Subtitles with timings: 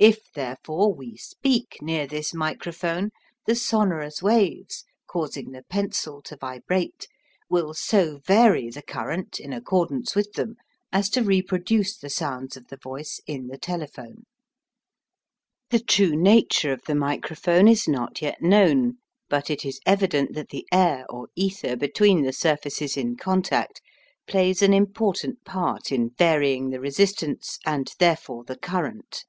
[0.00, 3.10] If, therefore, we speak near this microphone,
[3.46, 7.08] the sonorous waves, causing the pencil to vibrate,
[7.50, 10.54] will so vary the current in accordance with them
[10.92, 14.22] as to reproduce the sounds of the voice in the telephone.
[15.70, 18.98] The true nature of the microphone is not yet known,
[19.28, 23.80] but it is evident that the air or ether between the surfaces in contact
[24.28, 29.24] plays an important part in varying the resistance, and, therefore, the current.